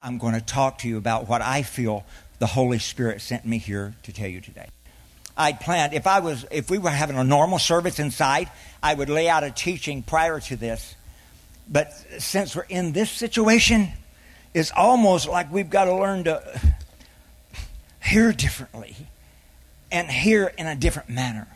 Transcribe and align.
I'm 0.00 0.18
going 0.18 0.34
to 0.34 0.40
talk 0.40 0.78
to 0.78 0.88
you 0.88 0.96
about 0.96 1.28
what 1.28 1.42
I 1.42 1.62
feel 1.62 2.04
the 2.38 2.46
Holy 2.46 2.78
Spirit 2.78 3.20
sent 3.20 3.44
me 3.44 3.58
here 3.58 3.94
to 4.04 4.12
tell 4.12 4.28
you 4.28 4.40
today. 4.40 4.68
I'd 5.36 5.58
planned 5.60 5.92
if 5.92 6.06
I 6.06 6.20
was 6.20 6.44
if 6.50 6.70
we 6.70 6.78
were 6.78 6.90
having 6.90 7.16
a 7.16 7.24
normal 7.24 7.58
service 7.58 7.98
inside, 7.98 8.48
I 8.80 8.94
would 8.94 9.08
lay 9.08 9.28
out 9.28 9.42
a 9.42 9.50
teaching 9.50 10.02
prior 10.02 10.38
to 10.40 10.56
this. 10.56 10.94
But 11.68 11.92
since 12.18 12.54
we're 12.54 12.62
in 12.68 12.92
this 12.92 13.10
situation, 13.10 13.88
it's 14.54 14.70
almost 14.70 15.28
like 15.28 15.52
we've 15.52 15.70
got 15.70 15.84
to 15.84 15.94
learn 15.94 16.24
to 16.24 16.60
hear 18.02 18.32
differently 18.32 18.94
and 19.90 20.08
hear 20.08 20.52
in 20.56 20.66
a 20.66 20.76
different 20.76 21.08
manner. 21.08 21.48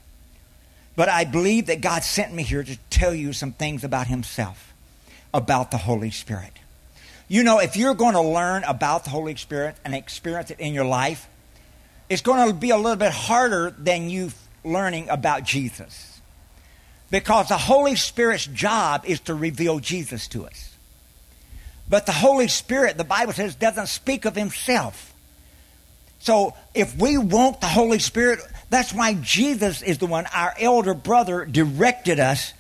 But 0.97 1.09
I 1.09 1.25
believe 1.25 1.67
that 1.67 1.81
God 1.81 2.03
sent 2.03 2.35
me 2.35 2.43
here 2.43 2.65
to 2.65 2.77
tell 2.91 3.15
you 3.15 3.33
some 3.33 3.53
things 3.53 3.85
about 3.85 4.09
Himself, 4.09 4.75
about 5.33 5.71
the 5.71 5.79
Holy 5.79 6.11
Spirit. 6.11 6.53
You 7.33 7.43
know, 7.43 7.61
if 7.61 7.79
you're 7.79 7.95
going 7.95 8.13
to 8.13 8.21
learn 8.21 8.63
about 8.65 9.05
the 9.05 9.11
Holy 9.11 9.35
Spirit 9.37 9.77
and 9.87 9.95
experience 9.95 10.51
it 10.51 10.61
in 10.61 10.75
your 10.75 10.85
life, 10.85 11.31
it's 12.11 12.21
going 12.21 12.47
to 12.47 12.53
be 12.53 12.69
a 12.69 12.77
little 12.77 12.95
bit 12.95 13.11
harder 13.11 13.71
than 13.71 14.11
you 14.11 14.33
learning 14.63 15.09
about 15.09 15.43
Jesus. 15.43 16.21
Because 17.11 17.49
the 17.49 17.57
Holy 17.57 17.97
Spirit's 17.97 18.45
job 18.45 19.05
is 19.07 19.19
to 19.21 19.35
reveal 19.35 19.79
Jesus 19.79 20.29
to 20.29 20.45
us. 20.45 20.77
But 21.89 22.05
the 22.05 22.13
Holy 22.13 22.49
Spirit, 22.49 22.99
the 22.99 23.03
Bible 23.05 23.33
says, 23.33 23.55
doesn't 23.55 23.87
speak 23.87 24.27
of 24.27 24.37
himself. 24.37 25.15
So 26.19 26.53
if 26.75 26.95
we 26.99 27.17
want 27.17 27.63
the 27.63 27.67
Holy 27.67 27.99
Spirit, 27.99 28.41
that's 28.69 28.93
why 28.93 29.15
Jesus 29.15 29.81
is 29.81 29.97
the 29.97 30.07
one, 30.07 30.27
our 30.35 30.53
elder 30.59 30.93
brother, 30.93 31.47
directed 31.47 32.21
us 32.21 32.53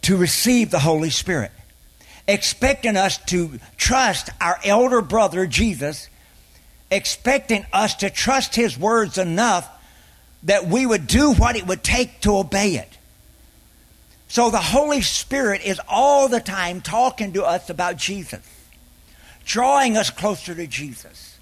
to 0.00 0.16
receive 0.16 0.70
the 0.70 0.78
Holy 0.78 1.10
Spirit 1.10 1.52
expecting 2.28 2.96
us 2.96 3.18
to 3.26 3.58
trust 3.76 4.30
our 4.40 4.58
elder 4.64 5.00
brother 5.00 5.46
Jesus, 5.46 6.08
expecting 6.90 7.66
us 7.72 7.94
to 7.96 8.10
trust 8.10 8.54
his 8.54 8.78
words 8.78 9.18
enough 9.18 9.68
that 10.44 10.66
we 10.66 10.86
would 10.86 11.06
do 11.06 11.32
what 11.32 11.56
it 11.56 11.66
would 11.66 11.82
take 11.82 12.20
to 12.20 12.36
obey 12.36 12.76
it. 12.76 12.98
So 14.28 14.50
the 14.50 14.58
Holy 14.58 15.02
Spirit 15.02 15.62
is 15.64 15.80
all 15.88 16.28
the 16.28 16.40
time 16.40 16.80
talking 16.80 17.32
to 17.32 17.44
us 17.44 17.68
about 17.68 17.96
Jesus, 17.96 18.40
drawing 19.44 19.96
us 19.96 20.10
closer 20.10 20.54
to 20.54 20.66
Jesus. 20.66 21.38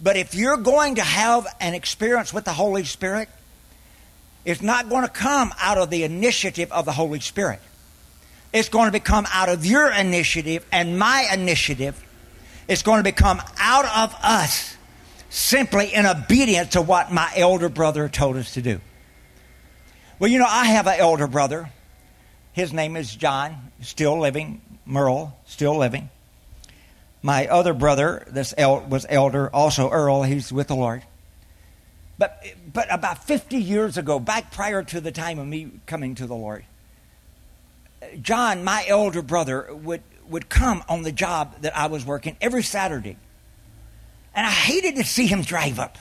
But 0.00 0.16
if 0.16 0.34
you're 0.34 0.58
going 0.58 0.96
to 0.96 1.02
have 1.02 1.46
an 1.60 1.74
experience 1.74 2.32
with 2.32 2.44
the 2.44 2.52
Holy 2.52 2.84
Spirit, 2.84 3.28
it's 4.44 4.62
not 4.62 4.88
going 4.88 5.02
to 5.02 5.08
come 5.08 5.52
out 5.60 5.78
of 5.78 5.90
the 5.90 6.04
initiative 6.04 6.70
of 6.70 6.84
the 6.84 6.92
Holy 6.92 7.20
Spirit. 7.20 7.60
It's 8.52 8.68
going 8.68 8.86
to 8.86 8.92
become 8.92 9.26
out 9.32 9.48
of 9.48 9.66
your 9.66 9.90
initiative 9.92 10.66
and 10.72 10.98
my 10.98 11.28
initiative. 11.32 12.02
It's 12.66 12.82
going 12.82 12.98
to 12.98 13.04
become 13.04 13.42
out 13.58 13.84
of 13.84 14.14
us 14.22 14.76
simply 15.30 15.92
in 15.92 16.06
obedience 16.06 16.70
to 16.70 16.82
what 16.82 17.12
my 17.12 17.30
elder 17.36 17.68
brother 17.68 18.08
told 18.08 18.36
us 18.36 18.54
to 18.54 18.62
do. 18.62 18.80
Well, 20.18 20.30
you 20.30 20.38
know, 20.38 20.46
I 20.48 20.66
have 20.66 20.86
an 20.86 20.98
elder 20.98 21.26
brother. 21.26 21.70
His 22.52 22.72
name 22.72 22.96
is 22.96 23.14
John, 23.14 23.70
still 23.82 24.18
living. 24.18 24.60
Merle, 24.84 25.36
still 25.46 25.76
living. 25.76 26.08
My 27.22 27.46
other 27.46 27.74
brother, 27.74 28.26
this 28.28 28.54
el- 28.56 28.80
was 28.80 29.04
elder, 29.08 29.50
also 29.50 29.90
Earl. 29.90 30.22
He's 30.22 30.52
with 30.52 30.68
the 30.68 30.76
Lord. 30.76 31.02
But, 32.16 32.42
but 32.72 32.92
about 32.92 33.24
50 33.24 33.58
years 33.58 33.96
ago, 33.96 34.18
back 34.18 34.50
prior 34.50 34.82
to 34.82 35.00
the 35.00 35.12
time 35.12 35.38
of 35.38 35.46
me 35.46 35.70
coming 35.86 36.14
to 36.16 36.26
the 36.26 36.34
Lord, 36.34 36.64
John, 38.20 38.64
my 38.64 38.84
elder 38.86 39.22
brother, 39.22 39.68
would, 39.72 40.02
would 40.28 40.48
come 40.48 40.82
on 40.88 41.02
the 41.02 41.12
job 41.12 41.62
that 41.62 41.76
I 41.76 41.86
was 41.86 42.04
working 42.04 42.36
every 42.40 42.62
Saturday. 42.62 43.16
And 44.34 44.46
I 44.46 44.50
hated 44.50 44.96
to 44.96 45.04
see 45.04 45.26
him 45.26 45.42
drive 45.42 45.78
up 45.78 45.98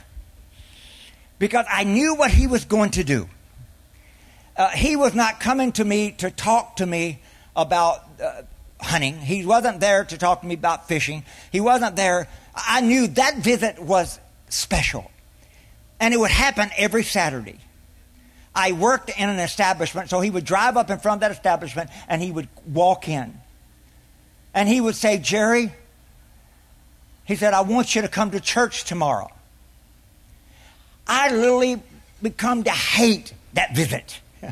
because 1.39 1.65
I 1.71 1.83
knew 1.83 2.15
what 2.15 2.31
he 2.31 2.47
was 2.47 2.65
going 2.65 2.91
to 2.91 3.03
do. 3.03 3.27
Uh, 4.55 4.69
he 4.69 4.95
was 4.95 5.13
not 5.13 5.39
coming 5.39 5.71
to 5.73 5.85
me 5.85 6.11
to 6.11 6.31
talk 6.31 6.77
to 6.77 6.85
me 6.85 7.19
about 7.55 8.03
uh, 8.21 8.41
hunting. 8.79 9.19
He 9.19 9.45
wasn't 9.45 9.79
there 9.79 10.03
to 10.05 10.17
talk 10.17 10.41
to 10.41 10.47
me 10.47 10.55
about 10.55 10.87
fishing. 10.87 11.23
He 11.51 11.59
wasn't 11.59 11.95
there. 11.95 12.27
I 12.55 12.81
knew 12.81 13.07
that 13.07 13.37
visit 13.37 13.79
was 13.79 14.19
special. 14.49 15.11
And 15.99 16.13
it 16.13 16.19
would 16.19 16.31
happen 16.31 16.69
every 16.77 17.03
Saturday. 17.03 17.59
I 18.59 18.71
worked 18.71 19.11
in 19.11 19.29
an 19.29 19.37
establishment, 19.37 20.09
so 20.09 20.19
he 20.19 20.31
would 20.31 20.43
drive 20.43 20.77
up 20.77 20.89
in 20.89 20.97
front 20.97 21.17
of 21.17 21.19
that 21.21 21.31
establishment 21.31 21.91
and 22.09 22.23
he 22.23 22.31
would 22.31 22.47
walk 22.65 23.07
in. 23.07 23.39
And 24.51 24.67
he 24.67 24.81
would 24.81 24.95
say, 24.95 25.19
Jerry, 25.19 25.71
he 27.23 27.35
said, 27.35 27.53
I 27.53 27.61
want 27.61 27.93
you 27.93 28.01
to 28.01 28.07
come 28.07 28.31
to 28.31 28.39
church 28.39 28.85
tomorrow. 28.85 29.29
I 31.05 31.31
literally 31.31 31.83
become 32.23 32.63
to 32.63 32.71
hate 32.71 33.31
that 33.53 33.75
visit. 33.75 34.21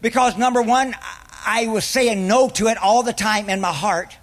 because 0.00 0.38
number 0.38 0.62
one, 0.62 0.94
I 1.44 1.66
was 1.66 1.84
saying 1.84 2.26
no 2.26 2.48
to 2.48 2.68
it 2.68 2.78
all 2.78 3.02
the 3.02 3.12
time 3.12 3.50
in 3.50 3.60
my 3.60 3.74
heart. 3.74 4.16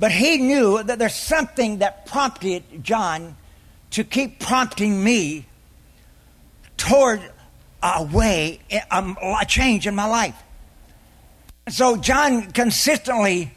But 0.00 0.10
he 0.10 0.38
knew 0.38 0.82
that 0.82 0.98
there's 0.98 1.14
something 1.14 1.78
that 1.78 2.04
prompted 2.04 2.82
John 2.82 3.36
to 3.92 4.02
keep 4.02 4.40
prompting 4.40 5.04
me 5.04 5.46
toward 6.78 7.20
a 7.82 8.02
way, 8.04 8.60
a 8.70 9.44
change 9.46 9.86
in 9.86 9.94
my 9.94 10.06
life. 10.06 10.34
So 11.68 11.96
John 11.96 12.50
consistently 12.52 13.52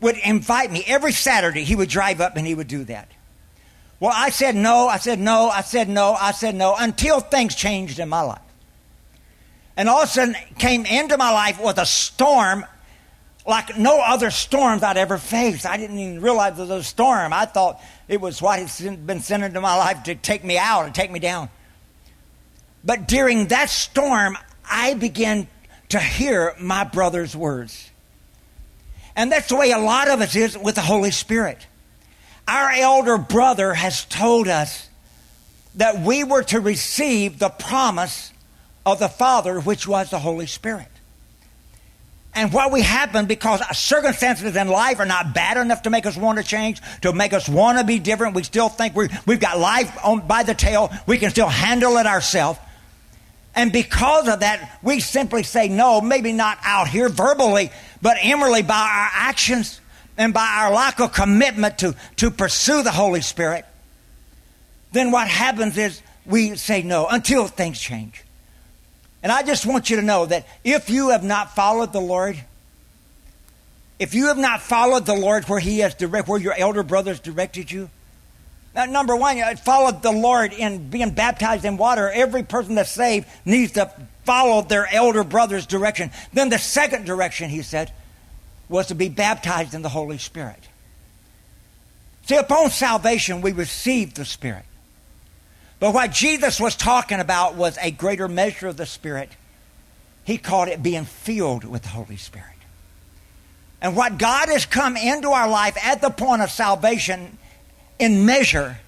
would 0.00 0.16
invite 0.18 0.72
me 0.72 0.82
every 0.86 1.12
Saturday. 1.12 1.62
He 1.62 1.76
would 1.76 1.88
drive 1.88 2.20
up 2.20 2.36
and 2.36 2.44
he 2.44 2.54
would 2.54 2.66
do 2.66 2.82
that. 2.84 3.08
Well, 4.00 4.12
I 4.12 4.30
said 4.30 4.56
no, 4.56 4.88
I 4.88 4.96
said 4.96 5.20
no, 5.20 5.48
I 5.48 5.60
said 5.60 5.88
no, 5.88 6.14
I 6.14 6.32
said 6.32 6.56
no 6.56 6.74
until 6.76 7.20
things 7.20 7.54
changed 7.54 8.00
in 8.00 8.08
my 8.08 8.22
life. 8.22 8.40
And 9.76 9.88
all 9.88 10.02
of 10.02 10.08
a 10.08 10.12
sudden 10.12 10.34
came 10.58 10.84
into 10.84 11.16
my 11.16 11.30
life 11.30 11.62
with 11.62 11.78
a 11.78 11.86
storm 11.86 12.66
like 13.46 13.76
no 13.78 14.00
other 14.00 14.30
storms 14.30 14.82
I'd 14.82 14.96
ever 14.96 15.18
faced. 15.18 15.66
I 15.66 15.76
didn't 15.76 15.98
even 15.98 16.20
realize 16.20 16.58
it 16.58 16.62
was 16.62 16.70
a 16.70 16.82
storm. 16.82 17.32
I 17.32 17.44
thought 17.44 17.80
it 18.08 18.20
was 18.20 18.40
what 18.40 18.58
had 18.58 19.06
been 19.06 19.20
sent 19.20 19.42
into 19.42 19.60
my 19.60 19.76
life 19.76 20.04
to 20.04 20.14
take 20.14 20.44
me 20.44 20.58
out 20.58 20.84
and 20.84 20.94
take 20.94 21.10
me 21.10 21.18
down. 21.18 21.48
But 22.84 23.08
during 23.08 23.48
that 23.48 23.70
storm, 23.70 24.36
I 24.68 24.94
began 24.94 25.46
to 25.90 25.98
hear 26.00 26.54
my 26.58 26.84
brother's 26.84 27.36
words. 27.36 27.90
And 29.14 29.30
that's 29.30 29.48
the 29.48 29.56
way 29.56 29.70
a 29.72 29.78
lot 29.78 30.08
of 30.08 30.20
us 30.20 30.34
is 30.34 30.56
with 30.56 30.76
the 30.76 30.80
Holy 30.80 31.10
Spirit. 31.10 31.66
Our 32.48 32.70
elder 32.72 33.18
brother 33.18 33.74
has 33.74 34.04
told 34.06 34.48
us 34.48 34.88
that 35.76 36.00
we 36.00 36.24
were 36.24 36.42
to 36.44 36.60
receive 36.60 37.38
the 37.38 37.48
promise 37.48 38.32
of 38.84 38.98
the 38.98 39.08
Father, 39.08 39.60
which 39.60 39.86
was 39.86 40.10
the 40.10 40.18
Holy 40.18 40.46
Spirit. 40.46 40.88
And 42.34 42.52
what 42.52 42.72
we 42.72 42.80
happen 42.80 43.26
because 43.26 43.60
circumstances 43.76 44.56
in 44.56 44.68
life 44.68 44.98
are 45.00 45.06
not 45.06 45.34
bad 45.34 45.58
enough 45.58 45.82
to 45.82 45.90
make 45.90 46.06
us 46.06 46.16
want 46.16 46.38
to 46.38 46.44
change, 46.44 46.80
to 47.02 47.12
make 47.12 47.34
us 47.34 47.48
want 47.48 47.78
to 47.78 47.84
be 47.84 47.98
different. 47.98 48.34
We 48.34 48.42
still 48.42 48.70
think 48.70 48.96
we 48.96 49.08
have 49.08 49.40
got 49.40 49.58
life 49.58 49.94
on, 50.02 50.26
by 50.26 50.42
the 50.42 50.54
tail. 50.54 50.90
We 51.06 51.18
can 51.18 51.30
still 51.30 51.48
handle 51.48 51.98
it 51.98 52.06
ourselves. 52.06 52.58
And 53.54 53.72
because 53.72 54.28
of 54.28 54.40
that, 54.40 54.78
we 54.82 55.00
simply 55.00 55.42
say 55.42 55.68
no, 55.68 56.00
maybe 56.00 56.32
not 56.32 56.58
out 56.64 56.88
here 56.88 57.08
verbally, 57.08 57.70
but 58.00 58.16
inwardly 58.22 58.62
by 58.62 58.74
our 58.74 59.10
actions 59.12 59.80
and 60.16 60.32
by 60.32 60.46
our 60.46 60.72
lack 60.72 61.00
of 61.00 61.12
commitment 61.12 61.78
to, 61.78 61.94
to 62.16 62.30
pursue 62.30 62.82
the 62.82 62.90
Holy 62.90 63.20
Spirit. 63.20 63.66
Then 64.92 65.10
what 65.10 65.28
happens 65.28 65.76
is 65.76 66.00
we 66.24 66.56
say 66.56 66.82
no 66.82 67.06
until 67.08 67.46
things 67.46 67.78
change. 67.78 68.24
And 69.22 69.30
I 69.30 69.42
just 69.42 69.66
want 69.66 69.90
you 69.90 69.96
to 69.96 70.02
know 70.02 70.26
that 70.26 70.46
if 70.64 70.90
you 70.90 71.10
have 71.10 71.22
not 71.22 71.54
followed 71.54 71.92
the 71.92 72.00
Lord, 72.00 72.42
if 73.98 74.14
you 74.14 74.26
have 74.26 74.38
not 74.38 74.62
followed 74.62 75.06
the 75.06 75.14
Lord 75.14 75.44
where 75.44 75.60
He 75.60 75.80
has 75.80 75.94
direct, 75.94 76.26
where 76.26 76.40
your 76.40 76.54
elder 76.54 76.82
brothers 76.82 77.20
directed 77.20 77.70
you, 77.70 77.88
now, 78.74 78.86
number 78.86 79.14
one, 79.14 79.36
it 79.36 79.58
followed 79.58 80.02
the 80.02 80.12
Lord 80.12 80.52
in 80.52 80.88
being 80.88 81.10
baptized 81.10 81.64
in 81.64 81.76
water. 81.76 82.10
Every 82.10 82.42
person 82.42 82.74
that's 82.74 82.90
saved 82.90 83.28
needs 83.44 83.72
to 83.72 83.92
follow 84.24 84.62
their 84.62 84.86
elder 84.90 85.24
brother's 85.24 85.66
direction. 85.66 86.10
Then 86.32 86.48
the 86.48 86.58
second 86.58 87.04
direction, 87.04 87.50
he 87.50 87.62
said, 87.62 87.92
was 88.70 88.86
to 88.86 88.94
be 88.94 89.10
baptized 89.10 89.74
in 89.74 89.82
the 89.82 89.90
Holy 89.90 90.16
Spirit. 90.16 90.68
See, 92.24 92.36
upon 92.36 92.70
salvation, 92.70 93.42
we 93.42 93.52
receive 93.52 94.14
the 94.14 94.24
Spirit. 94.24 94.64
But 95.78 95.92
what 95.92 96.12
Jesus 96.12 96.58
was 96.58 96.76
talking 96.76 97.20
about 97.20 97.56
was 97.56 97.76
a 97.78 97.90
greater 97.90 98.28
measure 98.28 98.68
of 98.68 98.76
the 98.78 98.86
Spirit. 98.86 99.28
He 100.24 100.38
called 100.38 100.68
it 100.68 100.82
being 100.82 101.04
filled 101.04 101.64
with 101.64 101.82
the 101.82 101.88
Holy 101.88 102.16
Spirit. 102.16 102.46
And 103.82 103.96
what 103.96 104.16
God 104.16 104.48
has 104.48 104.64
come 104.64 104.96
into 104.96 105.30
our 105.30 105.48
life 105.48 105.76
at 105.84 106.00
the 106.00 106.10
point 106.10 106.40
of 106.40 106.50
salvation 106.50 107.36
in 107.98 108.26
measure. 108.26 108.78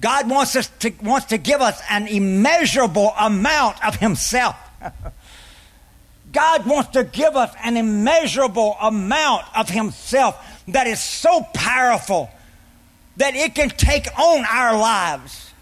God 0.00 0.28
wants 0.30 0.54
us 0.56 0.68
to 0.80 0.90
wants 1.02 1.26
to 1.26 1.38
give 1.38 1.60
us 1.60 1.80
an 1.90 2.06
immeasurable 2.06 3.12
amount 3.18 3.84
of 3.84 3.96
Himself. 3.96 4.56
God 6.32 6.66
wants 6.66 6.90
to 6.90 7.04
give 7.04 7.36
us 7.36 7.54
an 7.64 7.76
immeasurable 7.76 8.76
amount 8.80 9.44
of 9.56 9.68
Himself 9.68 10.62
that 10.68 10.86
is 10.86 11.00
so 11.00 11.42
powerful 11.54 12.30
that 13.16 13.34
it 13.34 13.54
can 13.54 13.70
take 13.70 14.06
on 14.18 14.44
our 14.44 14.78
lives, 14.78 15.52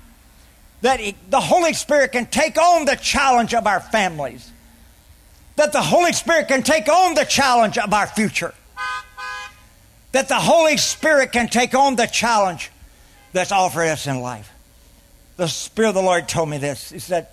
that 0.83 1.01
it, 1.01 1.15
the 1.31 1.41
Holy 1.41 1.73
Spirit 1.73 2.13
can 2.13 2.27
take 2.27 2.59
on 2.59 2.85
the 2.85 2.97
challenge 2.97 3.55
of 3.55 3.67
our 3.67 3.81
families, 3.81 4.51
that 5.57 5.73
the 5.73 5.81
Holy 5.81 6.13
Spirit 6.13 6.49
can 6.49 6.63
take 6.63 6.89
on 6.89 7.15
the 7.15 7.25
challenge 7.25 7.79
of 7.79 7.95
our 7.95 8.07
future, 8.07 8.53
that 10.17 10.29
the 10.29 10.35
Holy 10.35 10.79
Spirit 10.79 11.31
can 11.31 11.47
take 11.47 11.75
on 11.75 11.95
the 11.95 12.07
challenge 12.07 12.71
that's 13.35 13.53
offered 13.53 13.89
us 13.89 14.07
in 14.07 14.21
life. 14.23 14.51
The 15.37 15.47
Spirit 15.47 15.91
of 15.91 15.95
the 15.95 16.01
Lord 16.01 16.27
told 16.27 16.49
me 16.49 16.57
this. 16.57 16.89
He 16.89 17.01
said, 17.01 17.29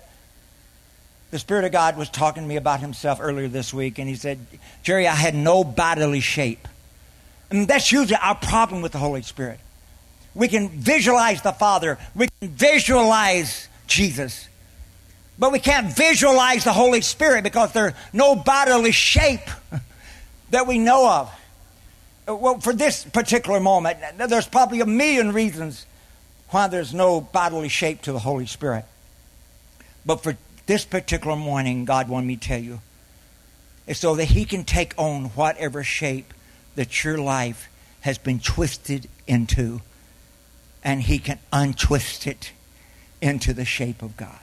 the 1.30 1.38
Spirit 1.38 1.64
of 1.64 1.72
God 1.72 1.96
was 1.96 2.10
talking 2.10 2.42
to 2.42 2.46
me 2.48 2.56
about 2.56 2.80
Himself 2.80 3.20
earlier 3.22 3.48
this 3.48 3.72
week, 3.72 3.98
and 3.98 4.06
He 4.06 4.16
said, 4.16 4.38
Jerry, 4.82 5.08
I 5.08 5.14
had 5.14 5.34
no 5.34 5.64
bodily 5.64 6.20
shape. 6.20 6.68
And 7.50 7.66
that's 7.66 7.90
usually 7.90 8.18
our 8.22 8.34
problem 8.34 8.82
with 8.82 8.92
the 8.92 8.98
Holy 8.98 9.22
Spirit. 9.22 9.60
We 10.34 10.48
can 10.48 10.68
visualize 10.68 11.40
the 11.40 11.52
Father, 11.52 11.96
we 12.14 12.28
can 12.38 12.50
visualize 12.50 13.66
Jesus, 13.86 14.46
but 15.38 15.52
we 15.52 15.58
can't 15.58 15.90
visualize 15.96 16.64
the 16.64 16.74
Holy 16.74 17.00
Spirit 17.00 17.44
because 17.44 17.72
there's 17.72 17.94
no 18.12 18.36
bodily 18.36 18.92
shape 18.92 19.48
that 20.50 20.66
we 20.66 20.78
know 20.78 21.08
of. 21.08 21.34
Uh, 22.26 22.34
well, 22.34 22.58
for 22.60 22.72
this 22.72 23.04
particular 23.04 23.60
moment, 23.60 23.98
there's 24.16 24.48
probably 24.48 24.80
a 24.80 24.86
million 24.86 25.32
reasons 25.32 25.86
why 26.50 26.68
there's 26.68 26.94
no 26.94 27.20
bodily 27.20 27.68
shape 27.68 28.02
to 28.02 28.12
the 28.12 28.18
Holy 28.18 28.46
Spirit. 28.46 28.84
But 30.06 30.22
for 30.22 30.36
this 30.66 30.84
particular 30.84 31.36
morning, 31.36 31.84
God 31.84 32.08
wanted 32.08 32.26
me 32.26 32.36
to 32.36 32.48
tell 32.48 32.60
you, 32.60 32.80
is 33.86 33.98
so 33.98 34.14
that 34.14 34.26
He 34.26 34.44
can 34.44 34.64
take 34.64 34.94
on 34.96 35.26
whatever 35.30 35.82
shape 35.82 36.32
that 36.76 37.04
your 37.04 37.18
life 37.18 37.68
has 38.00 38.18
been 38.18 38.40
twisted 38.40 39.08
into, 39.26 39.82
and 40.82 41.02
He 41.02 41.18
can 41.18 41.38
untwist 41.52 42.26
it 42.26 42.52
into 43.20 43.52
the 43.52 43.64
shape 43.64 44.02
of 44.02 44.16
God. 44.16 44.38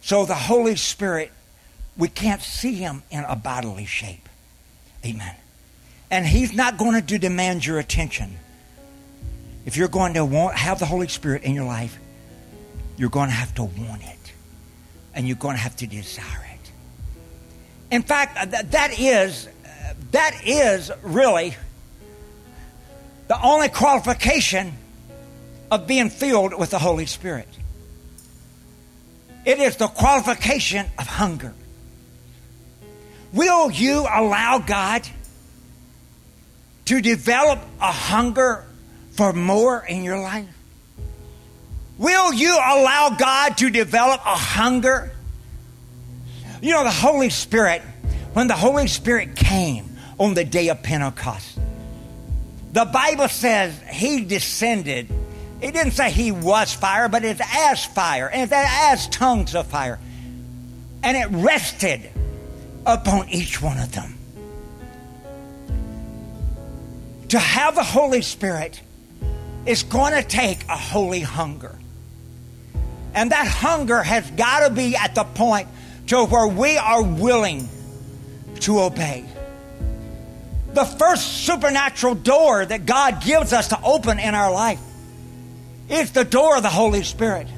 So 0.00 0.24
the 0.24 0.34
Holy 0.34 0.76
Spirit, 0.76 1.32
we 1.96 2.08
can't 2.08 2.42
see 2.42 2.74
Him 2.74 3.02
in 3.10 3.24
a 3.24 3.36
bodily 3.36 3.86
shape. 3.86 4.28
Amen. 5.04 5.36
And 6.10 6.26
He's 6.26 6.52
not 6.52 6.78
going 6.78 7.04
to 7.04 7.18
demand 7.18 7.64
your 7.64 7.78
attention. 7.78 8.36
If 9.64 9.76
you're 9.76 9.88
going 9.88 10.14
to 10.14 10.24
want, 10.24 10.56
have 10.56 10.78
the 10.78 10.86
Holy 10.86 11.08
Spirit 11.08 11.42
in 11.42 11.54
your 11.54 11.64
life, 11.64 11.98
you're 12.96 13.10
going 13.10 13.28
to 13.28 13.34
have 13.34 13.54
to 13.54 13.64
want 13.64 14.02
it 14.02 14.32
and 15.14 15.26
you're 15.26 15.36
going 15.36 15.56
to 15.56 15.62
have 15.62 15.76
to 15.76 15.86
desire 15.86 16.46
it. 16.54 16.70
In 17.90 18.02
fact, 18.02 18.36
uh, 18.36 18.62
that, 18.62 18.98
is 18.98 19.46
uh, 19.46 19.94
that 20.12 20.42
is 20.44 20.90
really 21.02 21.56
the 23.28 23.40
only 23.42 23.68
qualification 23.68 24.72
of 25.70 25.86
being 25.86 26.10
filled 26.10 26.58
with 26.58 26.70
the 26.70 26.78
Holy 26.78 27.06
Spirit. 27.06 27.48
It 29.44 29.58
is 29.58 29.76
the 29.76 29.86
qualification 29.86 30.86
of 30.98 31.06
hunger. 31.06 31.54
Will 33.32 33.70
you 33.70 34.00
allow 34.00 34.58
God 34.58 35.08
to 36.90 37.00
develop 37.00 37.60
a 37.80 37.92
hunger 37.92 38.64
for 39.12 39.32
more 39.32 39.86
in 39.86 40.02
your 40.02 40.18
life? 40.18 40.48
Will 41.98 42.32
you 42.32 42.52
allow 42.52 43.14
God 43.16 43.56
to 43.58 43.70
develop 43.70 44.20
a 44.22 44.34
hunger? 44.34 45.12
You 46.60 46.72
know, 46.72 46.82
the 46.82 46.90
Holy 46.90 47.30
Spirit, 47.30 47.82
when 48.32 48.48
the 48.48 48.56
Holy 48.56 48.88
Spirit 48.88 49.36
came 49.36 49.98
on 50.18 50.34
the 50.34 50.42
day 50.42 50.66
of 50.66 50.82
Pentecost, 50.82 51.60
the 52.72 52.86
Bible 52.86 53.28
says 53.28 53.80
he 53.88 54.24
descended. 54.24 55.06
It 55.60 55.72
didn't 55.72 55.92
say 55.92 56.10
he 56.10 56.32
was 56.32 56.74
fire, 56.74 57.08
but 57.08 57.24
it's 57.24 57.40
as 57.40 57.84
fire, 57.84 58.28
and 58.28 58.50
as 58.52 59.06
tongues 59.10 59.54
of 59.54 59.68
fire. 59.68 60.00
And 61.04 61.16
it 61.16 61.28
rested 61.30 62.10
upon 62.84 63.28
each 63.28 63.62
one 63.62 63.78
of 63.78 63.92
them. 63.92 64.16
To 67.30 67.38
have 67.38 67.76
the 67.76 67.84
Holy 67.84 68.22
Spirit 68.22 68.80
is 69.64 69.84
going 69.84 70.14
to 70.14 70.22
take 70.22 70.64
a 70.68 70.76
holy 70.76 71.20
hunger. 71.20 71.78
And 73.14 73.30
that 73.30 73.46
hunger 73.46 74.02
has 74.02 74.28
got 74.32 74.68
to 74.68 74.74
be 74.74 74.96
at 74.96 75.14
the 75.14 75.24
point 75.24 75.68
to 76.08 76.24
where 76.24 76.48
we 76.48 76.76
are 76.76 77.02
willing 77.02 77.68
to 78.60 78.80
obey. 78.80 79.24
The 80.72 80.84
first 80.84 81.44
supernatural 81.44 82.16
door 82.16 82.64
that 82.64 82.86
God 82.86 83.22
gives 83.22 83.52
us 83.52 83.68
to 83.68 83.80
open 83.82 84.18
in 84.18 84.34
our 84.34 84.52
life 84.52 84.80
is 85.88 86.12
the 86.12 86.24
door 86.24 86.56
of 86.56 86.62
the 86.62 86.68
Holy 86.68 87.04
Spirit. 87.04 87.48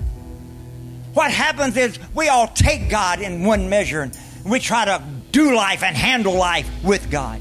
What 1.15 1.31
happens 1.31 1.77
is 1.77 1.99
we 2.15 2.29
all 2.29 2.49
take 2.49 2.91
God 2.91 3.21
in 3.21 3.45
one 3.45 3.69
measure 3.69 4.03
and 4.03 4.15
we 4.45 4.61
try 4.61 4.85
to 4.87 5.03
do 5.31 5.55
life 5.55 5.83
and 5.83 5.97
handle 5.97 6.35
life 6.35 6.69
with 6.83 7.11
God. 7.11 7.41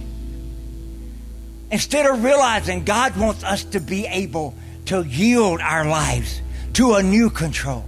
Instead 1.71 2.06
of 2.06 2.23
realizing 2.23 2.83
God 2.83 3.15
wants 3.15 3.44
us 3.44 3.63
to 3.63 3.79
be 3.79 4.06
able 4.06 4.53
to 4.85 5.03
yield 5.03 5.62
our 5.62 5.85
lives 5.85 6.41
to 6.73 6.95
a 6.95 7.03
new 7.03 7.29
control. 7.29 7.85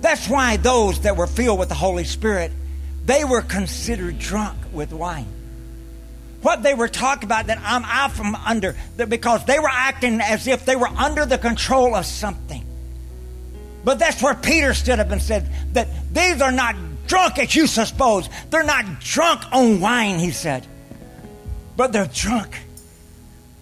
That's 0.00 0.28
why 0.28 0.56
those 0.56 1.00
that 1.02 1.16
were 1.16 1.26
filled 1.26 1.58
with 1.58 1.68
the 1.68 1.74
Holy 1.74 2.04
Spirit, 2.04 2.50
they 3.04 3.24
were 3.24 3.42
considered 3.42 4.18
drunk 4.18 4.58
with 4.72 4.92
wine. 4.92 5.28
What 6.42 6.62
they 6.62 6.74
were 6.74 6.88
talking 6.88 7.24
about 7.24 7.46
that 7.48 7.58
I'm 7.62 7.84
out 7.84 8.12
from 8.12 8.34
under, 8.34 8.74
because 8.96 9.44
they 9.44 9.58
were 9.58 9.70
acting 9.70 10.20
as 10.20 10.46
if 10.46 10.64
they 10.64 10.74
were 10.74 10.88
under 10.88 11.26
the 11.26 11.38
control 11.38 11.94
of 11.94 12.06
something. 12.06 12.64
But 13.84 13.98
that's 13.98 14.22
where 14.22 14.34
Peter 14.34 14.74
stood 14.74 14.98
up 14.98 15.10
and 15.10 15.20
said 15.20 15.50
that 15.74 15.88
these 16.12 16.40
are 16.40 16.52
not 16.52 16.76
drunk 17.06 17.38
as 17.38 17.54
you 17.54 17.66
suppose. 17.66 18.28
They're 18.48 18.62
not 18.62 19.00
drunk 19.00 19.42
on 19.52 19.80
wine, 19.80 20.18
he 20.18 20.30
said. 20.30 20.66
But 21.80 21.94
they're 21.94 22.10
drunk 22.12 22.58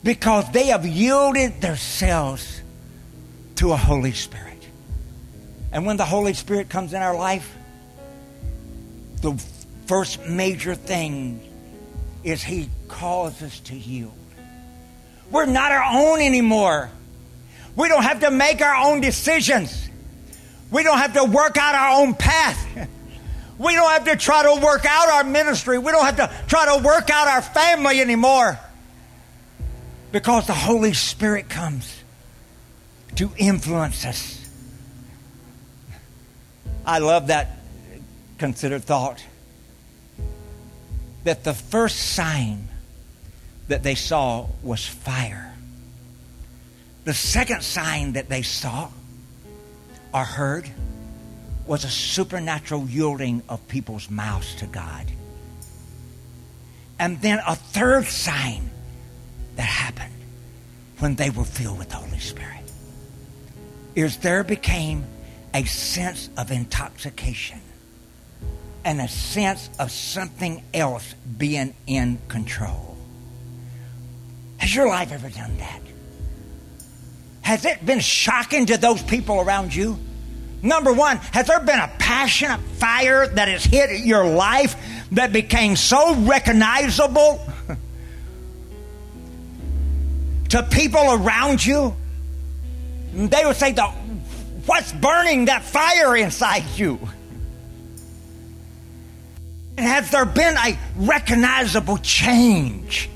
because 0.02 0.50
they 0.50 0.66
have 0.66 0.84
yielded 0.84 1.60
themselves 1.60 2.62
to 3.54 3.70
a 3.70 3.76
Holy 3.76 4.10
Spirit. 4.10 4.66
And 5.70 5.86
when 5.86 5.98
the 5.98 6.04
Holy 6.04 6.34
Spirit 6.34 6.68
comes 6.68 6.94
in 6.94 7.00
our 7.00 7.14
life, 7.14 7.48
the 9.22 9.40
first 9.86 10.26
major 10.26 10.74
thing 10.74 11.40
is 12.24 12.42
He 12.42 12.68
calls 12.88 13.40
us 13.40 13.60
to 13.60 13.76
yield. 13.76 14.18
We're 15.30 15.46
not 15.46 15.70
our 15.70 15.84
own 15.88 16.20
anymore. 16.20 16.90
We 17.76 17.86
don't 17.86 18.02
have 18.02 18.22
to 18.22 18.32
make 18.32 18.60
our 18.60 18.84
own 18.84 19.00
decisions. 19.00 19.88
We 20.72 20.82
don't 20.82 20.98
have 20.98 21.12
to 21.12 21.22
work 21.22 21.56
out 21.56 21.76
our 21.76 22.02
own 22.02 22.14
path. 22.16 22.88
We 23.58 23.74
don't 23.74 23.90
have 23.90 24.04
to 24.04 24.16
try 24.16 24.44
to 24.44 24.60
work 24.62 24.84
out 24.86 25.08
our 25.08 25.24
ministry. 25.24 25.78
We 25.78 25.90
don't 25.90 26.04
have 26.04 26.16
to 26.16 26.30
try 26.46 26.76
to 26.76 26.82
work 26.82 27.10
out 27.10 27.28
our 27.28 27.42
family 27.42 28.00
anymore. 28.00 28.58
Because 30.12 30.46
the 30.46 30.54
Holy 30.54 30.94
Spirit 30.94 31.48
comes 31.48 32.02
to 33.16 33.30
influence 33.36 34.06
us 34.06 34.38
I 36.88 37.00
love 37.00 37.26
that 37.26 37.50
considered 38.38 38.82
thought. 38.82 39.22
That 41.24 41.44
the 41.44 41.52
first 41.52 41.98
sign 41.98 42.66
that 43.68 43.82
they 43.82 43.94
saw 43.94 44.48
was 44.62 44.86
fire. 44.86 45.54
The 47.04 47.12
second 47.12 47.62
sign 47.62 48.14
that 48.14 48.30
they 48.30 48.40
saw 48.40 48.88
or 50.14 50.24
heard 50.24 50.70
was 51.68 51.84
a 51.84 51.90
supernatural 51.90 52.86
yielding 52.88 53.42
of 53.48 53.66
people's 53.68 54.10
mouths 54.10 54.54
to 54.56 54.66
God. 54.66 55.06
And 56.98 57.20
then 57.20 57.40
a 57.46 57.54
third 57.54 58.06
sign 58.06 58.70
that 59.56 59.62
happened 59.62 60.14
when 60.98 61.14
they 61.14 61.30
were 61.30 61.44
filled 61.44 61.78
with 61.78 61.90
the 61.90 61.96
Holy 61.96 62.18
Spirit 62.18 62.58
is 63.94 64.18
there 64.18 64.44
became 64.44 65.04
a 65.54 65.64
sense 65.64 66.30
of 66.36 66.50
intoxication 66.50 67.60
and 68.84 69.00
a 69.00 69.08
sense 69.08 69.68
of 69.78 69.90
something 69.90 70.62
else 70.72 71.14
being 71.36 71.74
in 71.86 72.18
control. 72.28 72.96
Has 74.58 74.74
your 74.74 74.88
life 74.88 75.12
ever 75.12 75.28
done 75.28 75.56
that? 75.58 75.80
Has 77.42 77.64
it 77.64 77.84
been 77.84 78.00
shocking 78.00 78.66
to 78.66 78.76
those 78.76 79.02
people 79.02 79.40
around 79.40 79.74
you? 79.74 79.98
Number 80.62 80.92
one, 80.92 81.18
has 81.32 81.46
there 81.46 81.60
been 81.60 81.78
a 81.78 81.90
passionate 81.98 82.60
fire 82.60 83.28
that 83.28 83.48
has 83.48 83.64
hit 83.64 84.00
your 84.00 84.26
life 84.26 84.76
that 85.12 85.32
became 85.32 85.76
so 85.76 86.14
recognizable 86.16 87.40
to 90.48 90.62
people 90.64 91.12
around 91.12 91.64
you? 91.64 91.94
They 93.12 93.44
would 93.44 93.56
say, 93.56 93.74
What's 94.66 94.92
burning 94.92 95.46
that 95.46 95.62
fire 95.62 96.16
inside 96.16 96.64
you? 96.76 96.98
And 99.78 99.86
has 99.86 100.10
there 100.10 100.26
been 100.26 100.56
a 100.56 100.76
recognizable 100.96 101.98
change? 101.98 103.08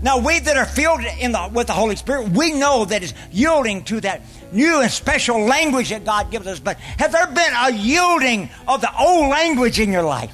Now, 0.00 0.18
we 0.18 0.38
that 0.38 0.56
are 0.56 0.64
filled 0.64 1.00
in 1.18 1.32
the, 1.32 1.50
with 1.52 1.66
the 1.66 1.72
Holy 1.72 1.96
Spirit, 1.96 2.28
we 2.30 2.52
know 2.52 2.84
that 2.84 3.02
it's 3.02 3.14
yielding 3.32 3.82
to 3.84 4.00
that 4.02 4.22
new 4.52 4.80
and 4.80 4.90
special 4.90 5.40
language 5.40 5.90
that 5.90 6.04
God 6.04 6.30
gives 6.30 6.46
us. 6.46 6.60
But 6.60 6.78
has 6.98 7.12
there 7.12 7.26
been 7.26 7.52
a 7.56 7.72
yielding 7.72 8.48
of 8.68 8.80
the 8.80 8.90
old 8.96 9.28
language 9.28 9.80
in 9.80 9.90
your 9.90 10.02
life? 10.02 10.32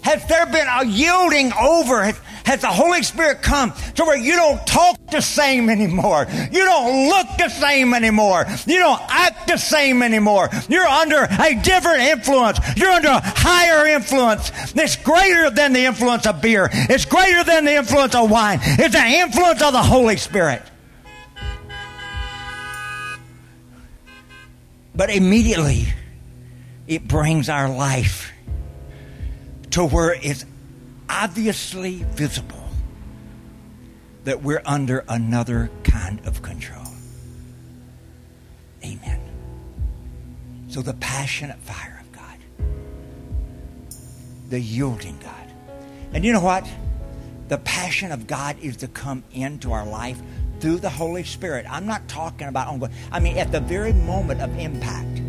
Has 0.00 0.26
there 0.26 0.46
been 0.46 0.66
a 0.66 0.86
yielding 0.86 1.52
over? 1.52 2.02
Has, 2.02 2.18
has 2.48 2.62
the 2.62 2.68
Holy 2.68 3.02
Spirit 3.02 3.42
come 3.42 3.74
to 3.96 4.04
where 4.04 4.16
you 4.16 4.32
don't 4.32 4.66
talk 4.66 4.96
the 5.10 5.20
same 5.20 5.68
anymore? 5.68 6.26
You 6.50 6.64
don't 6.64 7.08
look 7.10 7.26
the 7.36 7.50
same 7.50 7.92
anymore. 7.92 8.46
You 8.66 8.78
don't 8.78 9.02
act 9.06 9.48
the 9.48 9.58
same 9.58 10.02
anymore. 10.02 10.48
You're 10.66 10.86
under 10.86 11.24
a 11.24 11.60
different 11.62 12.00
influence. 12.04 12.58
You're 12.74 12.90
under 12.90 13.08
a 13.08 13.20
higher 13.22 13.86
influence. 13.88 14.50
It's 14.74 14.96
greater 14.96 15.50
than 15.50 15.74
the 15.74 15.84
influence 15.84 16.26
of 16.26 16.40
beer. 16.40 16.70
It's 16.72 17.04
greater 17.04 17.44
than 17.44 17.66
the 17.66 17.74
influence 17.74 18.14
of 18.14 18.30
wine. 18.30 18.60
It's 18.62 18.94
the 18.94 19.04
influence 19.04 19.60
of 19.60 19.74
the 19.74 19.82
Holy 19.82 20.16
Spirit. 20.16 20.62
But 24.94 25.10
immediately, 25.10 25.84
it 26.86 27.06
brings 27.06 27.50
our 27.50 27.68
life 27.68 28.32
to 29.72 29.84
where 29.84 30.14
it's 30.14 30.46
obviously 31.08 32.04
visible 32.10 32.68
that 34.24 34.42
we're 34.42 34.62
under 34.66 35.04
another 35.08 35.70
kind 35.84 36.20
of 36.26 36.42
control. 36.42 36.84
Amen. 38.84 39.20
So 40.68 40.82
the 40.82 40.94
passionate 40.94 41.58
fire 41.60 42.00
of 42.00 42.12
God, 42.12 42.38
the 44.50 44.60
yielding 44.60 45.18
God. 45.18 45.34
And 46.12 46.24
you 46.24 46.32
know 46.32 46.40
what? 46.40 46.68
The 47.48 47.58
passion 47.58 48.12
of 48.12 48.26
God 48.26 48.58
is 48.60 48.76
to 48.78 48.88
come 48.88 49.24
into 49.32 49.72
our 49.72 49.86
life 49.86 50.20
through 50.60 50.78
the 50.78 50.90
Holy 50.90 51.24
Spirit. 51.24 51.66
I'm 51.68 51.86
not 51.86 52.06
talking 52.08 52.48
about 52.48 52.68
ongoing. 52.68 52.92
I 53.10 53.20
mean, 53.20 53.38
at 53.38 53.52
the 53.52 53.60
very 53.60 53.92
moment 53.92 54.42
of 54.42 54.56
impact 54.58 55.22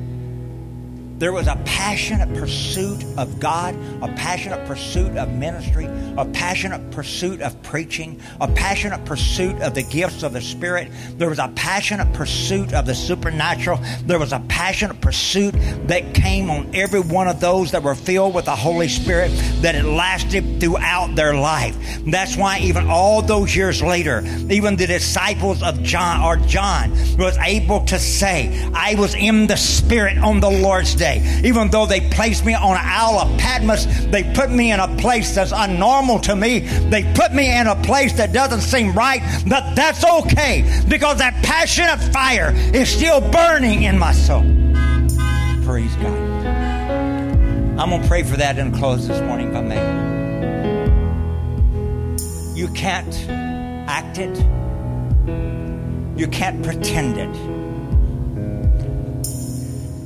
there 1.19 1.33
was 1.33 1.47
a 1.47 1.57
passionate 1.65 2.33
pursuit 2.33 3.03
of 3.17 3.41
God, 3.41 3.75
a 4.01 4.07
passionate 4.15 4.65
pursuit 4.65 5.17
of 5.17 5.29
ministry, 5.33 5.85
a 6.17 6.23
passionate 6.23 6.91
pursuit 6.91 7.41
of 7.41 7.61
preaching, 7.61 8.21
a 8.39 8.47
passionate 8.47 9.03
pursuit 9.03 9.61
of 9.61 9.75
the 9.75 9.83
gifts 9.83 10.23
of 10.23 10.31
the 10.31 10.39
Spirit. 10.39 10.89
There 11.17 11.29
was 11.29 11.39
a 11.39 11.51
passionate 11.55 12.13
pursuit 12.13 12.73
of 12.73 12.85
the 12.85 12.95
supernatural. 12.95 13.81
There 14.05 14.17
was 14.17 14.31
a 14.31 14.39
passionate 14.47 15.01
pursuit 15.01 15.55
that 15.87 16.13
came 16.13 16.49
on 16.49 16.73
every 16.73 17.01
one 17.01 17.27
of 17.27 17.41
those 17.41 17.71
that 17.71 17.83
were 17.83 17.95
filled 17.95 18.33
with 18.33 18.45
the 18.45 18.55
Holy 18.55 18.87
Spirit 18.87 19.31
that 19.61 19.75
it 19.75 19.83
lasted 19.83 20.61
throughout 20.61 21.15
their 21.15 21.33
life. 21.33 21.75
That's 22.05 22.37
why 22.37 22.59
even 22.59 22.87
all 22.87 23.21
those 23.21 23.53
years 23.53 23.83
later, 23.83 24.23
even 24.49 24.77
the 24.77 24.87
disciples 24.87 25.61
of 25.63 25.83
John 25.83 26.23
or 26.23 26.37
John 26.47 26.91
was 27.17 27.37
able 27.39 27.83
to 27.87 27.99
say, 27.99 28.69
I 28.73 28.95
was 28.95 29.15
in 29.15 29.47
the 29.47 29.57
Spirit 29.57 30.17
on 30.17 30.39
the 30.39 30.49
Lord's 30.49 30.95
day 30.95 31.08
Even 31.17 31.69
though 31.69 31.85
they 31.85 32.01
placed 32.01 32.45
me 32.45 32.53
on 32.53 32.71
an 32.71 32.81
Isle 32.81 33.19
of 33.19 33.37
Patmos, 33.39 33.85
they 34.05 34.23
put 34.33 34.51
me 34.51 34.71
in 34.71 34.79
a 34.79 34.87
place 34.97 35.35
that's 35.35 35.51
unnormal 35.51 36.21
to 36.23 36.35
me. 36.35 36.59
They 36.59 37.03
put 37.13 37.33
me 37.33 37.57
in 37.57 37.67
a 37.67 37.75
place 37.83 38.13
that 38.13 38.31
doesn't 38.33 38.61
seem 38.61 38.93
right, 38.93 39.21
but 39.47 39.75
that's 39.75 40.05
okay 40.05 40.63
because 40.87 41.17
that 41.17 41.33
passionate 41.43 41.99
fire 42.13 42.53
is 42.73 42.89
still 42.89 43.21
burning 43.21 43.83
in 43.83 43.97
my 43.97 44.13
soul. 44.13 44.43
Praise 45.63 45.95
God. 45.95 46.29
I'm 47.79 47.89
going 47.89 48.01
to 48.01 48.07
pray 48.07 48.23
for 48.23 48.37
that 48.37 48.59
and 48.59 48.73
close 48.75 49.07
this 49.07 49.21
morning 49.21 49.55
I 49.55 49.61
may. 49.61 50.09
You 52.59 52.67
can't 52.69 53.15
act 53.87 54.17
it. 54.17 54.37
You 56.19 56.27
can't 56.27 56.61
pretend 56.61 57.17
it 57.17 57.58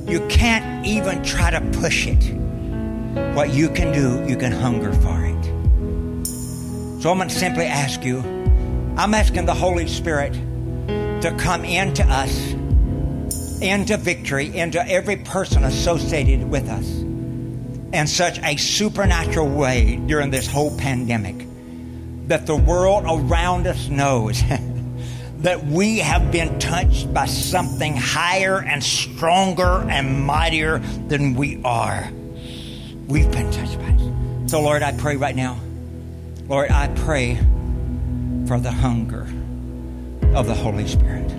you 0.06 0.26
can't 0.28 0.86
even 0.86 1.22
try 1.22 1.50
to 1.50 1.60
push 1.78 2.06
it. 2.06 2.34
What 3.34 3.50
you 3.54 3.68
can 3.68 3.92
do, 3.92 4.24
you 4.28 4.36
can 4.36 4.52
hunger 4.52 4.92
for 4.92 5.24
it. 5.24 5.44
So 7.02 7.10
I'm 7.10 7.18
going 7.18 7.28
to 7.28 7.34
simply 7.34 7.64
ask 7.64 8.04
you 8.04 8.20
I'm 8.96 9.12
asking 9.12 9.46
the 9.46 9.54
Holy 9.54 9.88
Spirit 9.88 10.32
to 11.22 11.34
come 11.36 11.64
into 11.64 12.04
us, 12.04 12.52
into 13.60 13.96
victory, 13.96 14.56
into 14.56 14.86
every 14.88 15.16
person 15.16 15.64
associated 15.64 16.48
with 16.48 16.68
us 16.68 16.86
in 17.94 18.06
such 18.06 18.38
a 18.40 18.56
supernatural 18.56 19.48
way 19.48 19.96
during 20.06 20.30
this 20.30 20.46
whole 20.46 20.76
pandemic 20.78 21.46
that 22.28 22.46
the 22.46 22.56
world 22.56 23.04
around 23.06 23.66
us 23.66 23.88
knows. 23.88 24.42
that 25.44 25.62
we 25.62 25.98
have 25.98 26.32
been 26.32 26.58
touched 26.58 27.12
by 27.12 27.26
something 27.26 27.94
higher 27.94 28.60
and 28.60 28.82
stronger 28.82 29.84
and 29.90 30.24
mightier 30.24 30.78
than 31.08 31.34
we 31.34 31.60
are. 31.62 32.08
We've 33.08 33.30
been 33.30 33.50
touched 33.52 33.78
by 33.78 33.88
it. 33.90 34.48
So, 34.48 34.62
Lord, 34.62 34.82
I 34.82 34.92
pray 34.96 35.16
right 35.16 35.36
now, 35.36 35.58
Lord, 36.48 36.70
I 36.70 36.88
pray 36.88 37.36
for 38.46 38.58
the 38.58 38.72
hunger 38.72 39.28
of 40.34 40.46
the 40.46 40.54
Holy 40.54 40.88
Spirit. 40.88 41.30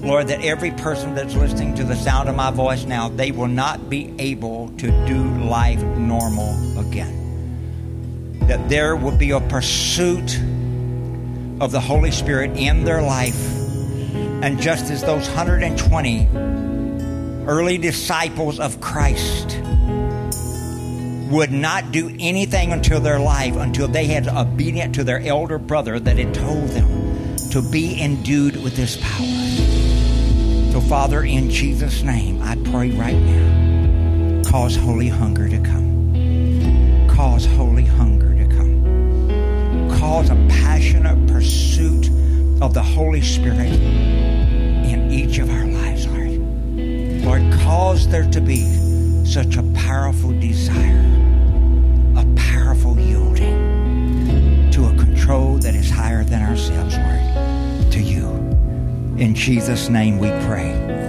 Lord, 0.00 0.28
that 0.28 0.42
every 0.42 0.70
person 0.70 1.14
that's 1.14 1.34
listening 1.34 1.74
to 1.74 1.84
the 1.84 1.96
sound 1.96 2.30
of 2.30 2.36
my 2.36 2.50
voice 2.50 2.84
now, 2.84 3.10
they 3.10 3.32
will 3.32 3.48
not 3.48 3.90
be 3.90 4.14
able 4.18 4.68
to 4.78 4.86
do 5.06 5.28
life 5.44 5.82
normal 5.82 6.78
again. 6.78 8.38
That 8.48 8.66
there 8.70 8.96
will 8.96 9.16
be 9.16 9.32
a 9.32 9.40
pursuit 9.40 10.40
of 11.60 11.72
the 11.72 11.80
Holy 11.80 12.10
Spirit 12.10 12.56
in 12.56 12.84
their 12.84 13.02
life. 13.02 13.40
And 14.42 14.60
just 14.60 14.90
as 14.90 15.02
those 15.02 15.26
120 15.28 16.28
early 17.46 17.78
disciples 17.78 18.58
of 18.58 18.80
Christ 18.80 19.60
would 21.30 21.50
not 21.50 21.90
do 21.92 22.14
anything 22.20 22.72
until 22.72 23.00
their 23.00 23.18
life, 23.18 23.56
until 23.56 23.88
they 23.88 24.06
had 24.06 24.28
obedient 24.28 24.94
to 24.96 25.04
their 25.04 25.20
elder 25.20 25.58
brother 25.58 25.98
that 25.98 26.18
had 26.18 26.34
told 26.34 26.68
them 26.68 27.36
to 27.50 27.62
be 27.70 28.00
endued 28.00 28.62
with 28.62 28.76
this 28.76 28.96
power. 29.00 29.34
So, 30.72 30.80
Father, 30.80 31.22
in 31.22 31.50
Jesus' 31.50 32.02
name, 32.02 32.42
I 32.42 32.56
pray 32.56 32.90
right 32.90 33.14
now, 33.14 34.42
cause 34.50 34.76
holy 34.76 35.08
hunger 35.08 35.48
to 35.48 35.58
come. 35.58 37.08
Cause 37.08 37.46
holy 37.46 37.63
pursuit 41.44 42.08
of 42.62 42.72
the 42.72 42.82
Holy 42.82 43.20
Spirit 43.20 43.70
in 43.70 45.12
each 45.12 45.36
of 45.36 45.50
our 45.50 45.66
lives, 45.66 46.06
Lord. 46.06 46.40
Lord, 47.22 47.52
cause 47.60 48.08
there 48.08 48.30
to 48.30 48.40
be 48.40 48.64
such 49.26 49.58
a 49.58 49.62
powerful 49.74 50.32
desire, 50.40 51.04
a 52.16 52.24
powerful 52.34 52.98
yielding 52.98 54.70
to 54.70 54.86
a 54.86 54.96
control 54.96 55.58
that 55.58 55.74
is 55.74 55.90
higher 55.90 56.24
than 56.24 56.40
ourselves, 56.40 56.96
Lord, 56.96 57.92
to 57.92 58.00
you. 58.00 58.26
In 59.22 59.34
Jesus' 59.34 59.90
name 59.90 60.18
we 60.18 60.28
pray. 60.46 61.03